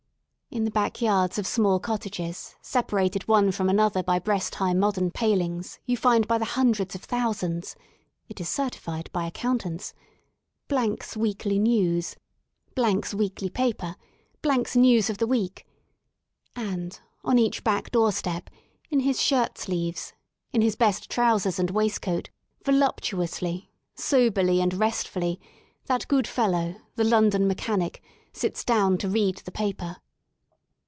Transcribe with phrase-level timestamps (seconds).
[0.53, 5.09] In the back yards of small cottages, separated one from another by breast high modern
[5.09, 7.77] palings you find by the hundreds of thousands
[8.27, 9.93] (it is certified by accountants)
[10.69, 12.17] 's Weekly News;
[12.77, 13.95] 's Weekly Paper;
[14.43, 15.65] 's News of the Week;
[16.53, 18.49] and, on each back doorstep,
[18.89, 20.11] in his shirt sleeves,
[20.51, 22.29] in his best trousers and waistcoat,
[22.65, 25.39] voluptu ously, soberly and restfully,
[25.85, 29.95] that good fellow, the London mechanic, sits down to read the paper.